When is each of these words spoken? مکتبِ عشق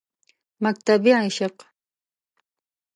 مکتبِ 0.63 1.03
عشق 1.21 1.55